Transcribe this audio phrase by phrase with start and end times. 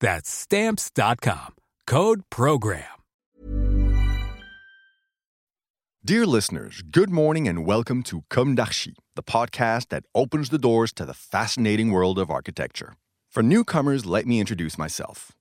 [0.00, 1.54] That's stamps.com.
[1.86, 2.84] Code program.
[6.04, 11.04] Dear listeners, good morning and welcome to Com the podcast that opens the doors to
[11.04, 12.94] the fascinating world of architecture.
[13.28, 15.32] For newcomers, let me introduce myself.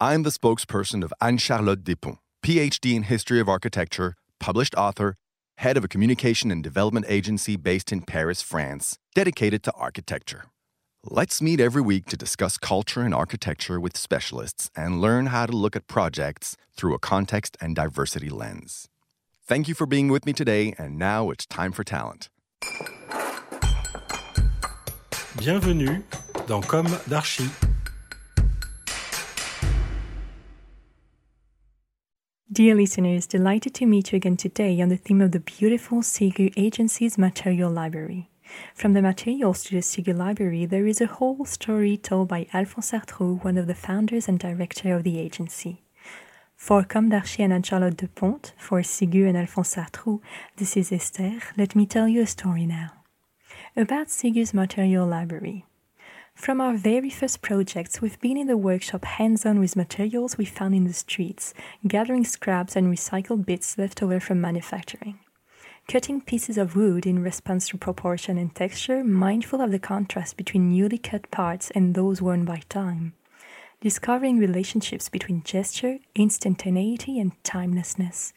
[0.00, 5.14] I'm the spokesperson of Anne Charlotte Depont, PhD in History of Architecture, published author,
[5.58, 10.46] head of a communication and development agency based in Paris, France, dedicated to architecture.
[11.04, 15.52] Let's meet every week to discuss culture and architecture with specialists and learn how to
[15.52, 18.88] look at projects through a context and diversity lens.
[19.46, 22.30] Thank you for being with me today, and now it's time for talent.
[25.38, 26.02] Bienvenue
[26.48, 27.48] dans Com d'Archi.
[32.50, 36.52] Dear listeners, delighted to meet you again today on the theme of the beautiful Cigüe
[36.56, 38.30] Agency's Material Library.
[38.74, 42.92] From the materials to the Cigüe Library, there is a whole story told by Alphonse
[42.92, 45.82] Sarthout, one of the founders and director of the agency.
[46.56, 50.20] For Com d'Archi and Anne-Charlotte Depont, for Cigüe and Alphonse Sarthout,
[50.56, 51.40] this is Esther.
[51.56, 52.90] Let me tell you a story now.
[53.76, 55.64] About Cigüe's Material Library.
[56.34, 60.44] From our very first projects, we've been in the workshop hands on with materials we
[60.44, 61.52] found in the streets,
[61.86, 65.18] gathering scraps and recycled bits left over from manufacturing
[65.88, 70.68] cutting pieces of wood in response to proportion and texture, mindful of the contrast between
[70.68, 73.14] newly cut parts and those worn by time,
[73.80, 78.34] discovering relationships between gesture, instantaneity, and timelessness,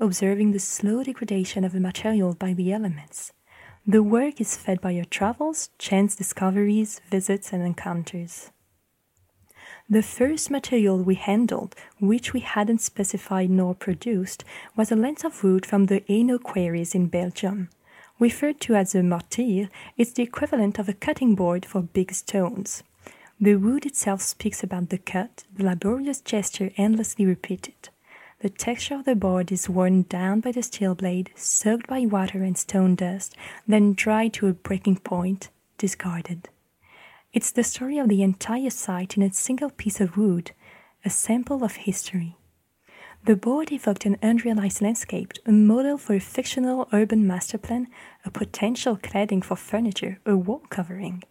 [0.00, 3.32] observing the slow degradation of the material by the elements.
[3.86, 8.50] The work is fed by your travels, chance discoveries, visits, and encounters.
[9.92, 14.44] The first material we handled, which we hadn't specified nor produced,
[14.76, 17.70] was a length of wood from the Hainaut quarries in Belgium.
[18.20, 22.84] Referred to as a mortier, it's the equivalent of a cutting board for big stones.
[23.40, 27.88] The wood itself speaks about the cut, the laborious gesture endlessly repeated.
[28.42, 32.44] The texture of the board is worn down by the steel blade, soaked by water
[32.44, 33.36] and stone dust,
[33.66, 36.48] then dried to a breaking point, discarded.
[37.32, 40.50] It's the story of the entire site in a single piece of wood,
[41.04, 42.36] a sample of history.
[43.24, 47.86] The board evoked an unrealized landscape, a model for a fictional urban master plan,
[48.24, 51.22] a potential cladding for furniture, a wall covering.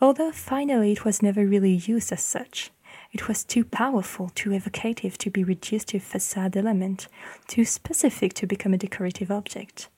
[0.00, 2.70] Although finally it was never really used as such.
[3.12, 7.08] It was too powerful, too evocative to be reduced to a facade element,
[7.46, 9.90] too specific to become a decorative object.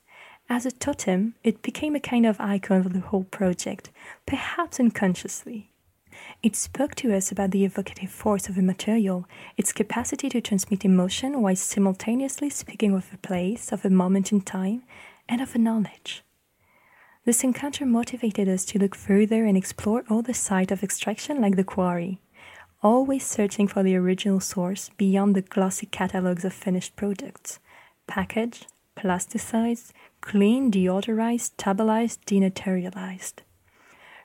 [0.51, 3.91] As a totem, it became a kind of icon of the whole project,
[4.25, 5.71] perhaps unconsciously.
[6.43, 9.27] It spoke to us about the evocative force of a material,
[9.59, 14.41] its capacity to transmit emotion while simultaneously speaking of a place, of a moment in
[14.41, 14.85] time,
[15.29, 16.25] and of a knowledge.
[17.27, 21.57] This encounter motivated us to look further and explore all the sites of extraction like
[21.57, 22.23] the quarry,
[22.83, 27.59] always searching for the original source beyond the glossy catalogs of finished products,
[28.07, 28.67] packaged,
[28.97, 33.43] plasticized, clean, deodorized, stabilized, denaturalized.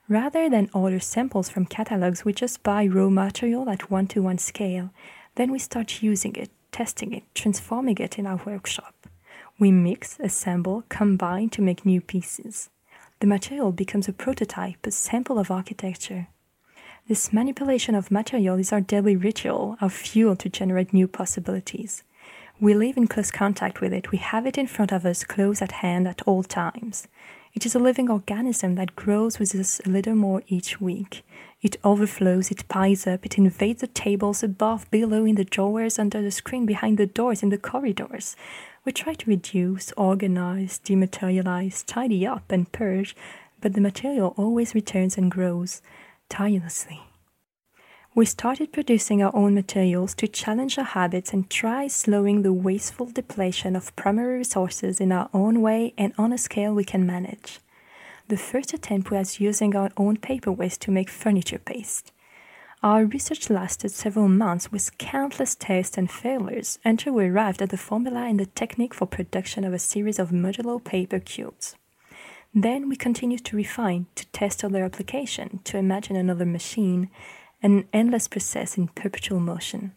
[0.09, 4.37] Rather than order samples from catalogs, we just buy raw material at one to one
[4.37, 4.91] scale.
[5.35, 9.07] Then we start using it, testing it, transforming it in our workshop.
[9.59, 12.69] We mix, assemble, combine to make new pieces.
[13.19, 16.27] The material becomes a prototype, a sample of architecture.
[17.07, 22.03] This manipulation of material is our daily ritual, our fuel to generate new possibilities.
[22.63, 24.11] We live in close contact with it.
[24.11, 27.09] We have it in front of us, close at hand at all times.
[27.53, 31.25] It is a living organism that grows with us a little more each week.
[31.61, 36.21] It overflows, it piles up, it invades the tables above, below, in the drawers, under
[36.21, 38.37] the screen, behind the doors, in the corridors.
[38.85, 43.13] We try to reduce, organize, dematerialize, tidy up, and purge,
[43.59, 45.81] but the material always returns and grows
[46.29, 47.01] tirelessly.
[48.15, 53.07] We started producing our own materials to challenge our habits and try slowing the wasteful
[53.07, 57.59] depletion of primary resources in our own way and on a scale we can manage.
[58.27, 62.11] The first attempt was using our own paper waste to make furniture paste.
[62.83, 67.77] Our research lasted several months with countless tests and failures until we arrived at the
[67.77, 71.75] formula and the technique for production of a series of modular paper cubes.
[72.53, 77.09] Then we continued to refine, to test other application, to imagine another machine,
[77.63, 79.93] an endless process in perpetual motion.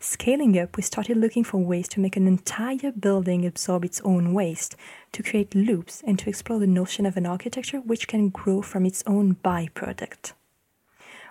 [0.00, 4.34] Scaling up, we started looking for ways to make an entire building absorb its own
[4.34, 4.76] waste,
[5.12, 8.84] to create loops, and to explore the notion of an architecture which can grow from
[8.84, 10.32] its own byproduct.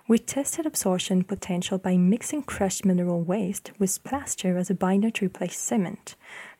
[0.07, 5.25] We tested absorption potential by mixing crushed mineral waste with plaster as a binder to
[5.25, 6.15] replace cement.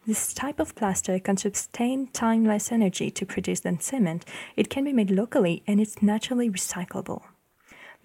[0.06, 4.25] This type of plaster can sustain time less energy to produce than cement.
[4.56, 7.24] It can be made locally and it's naturally recyclable.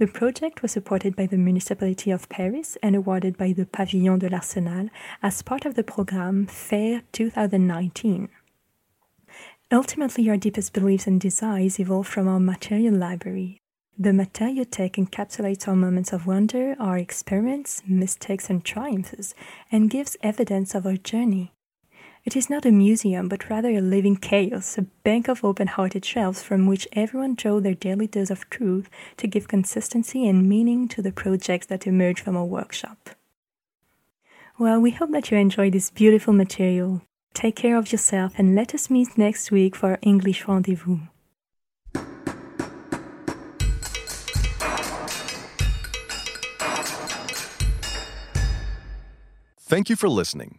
[0.01, 4.31] The project was supported by the municipality of Paris and awarded by the Pavillon de
[4.31, 4.89] l'Arsenal
[5.23, 8.31] as part of the program FAIRE 2019.
[9.71, 13.59] Ultimately, our deepest beliefs and desires evolve from our material library.
[13.99, 19.35] The Materiothèque encapsulates our moments of wonder, our experiments, mistakes, and triumphs,
[19.71, 21.53] and gives evidence of our journey.
[22.23, 26.05] It is not a museum, but rather a living chaos, a bank of open hearted
[26.05, 30.87] shelves from which everyone drew their daily dose of truth to give consistency and meaning
[30.89, 33.11] to the projects that emerge from our workshop.
[34.59, 37.01] Well, we hope that you enjoyed this beautiful material.
[37.33, 40.99] Take care of yourself and let us meet next week for our English rendezvous.
[49.59, 50.59] Thank you for listening.